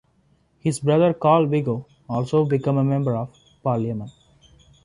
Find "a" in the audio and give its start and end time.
2.79-2.83